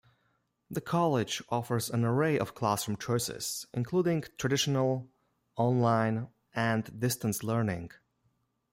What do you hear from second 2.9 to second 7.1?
choices including traditional, online, and